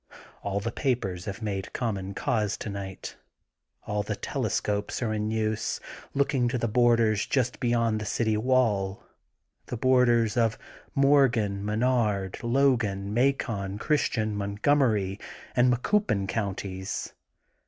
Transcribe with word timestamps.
All 0.41 0.59
the 0.59 0.71
papers 0.71 1.25
have 1.25 1.43
made 1.43 1.73
common 1.73 2.15
cause 2.15 2.57
to 2.57 2.71
night. 2.71 3.17
All 3.85 4.01
the 4.01 4.15
telescopes 4.15 4.99
are 5.03 5.13
in 5.13 5.29
use, 5.29 5.79
looking 6.15 6.47
to 6.47 6.57
the 6.57 6.67
borders 6.67 7.27
just 7.27 7.59
beyond 7.59 8.01
the 8.01 8.05
City 8.05 8.35
WaU, 8.35 9.03
the 9.67 9.77
borders 9.77 10.37
of 10.37 10.57
Morgan, 10.95 11.63
Menard, 11.63 12.39
Logan, 12.43 13.13
Macon, 13.13 13.77
Christian, 13.77 14.35
Montgomery 14.35 15.19
and 15.55 15.69
Macoupin 15.69 16.25
Coun 16.25 16.55
ties. 16.55 17.13